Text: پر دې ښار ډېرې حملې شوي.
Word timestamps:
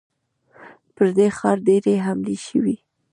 پر 0.95 1.07
دې 1.17 1.27
ښار 1.37 1.57
ډېرې 1.67 1.93
حملې 2.05 2.37
شوي. 2.47 2.75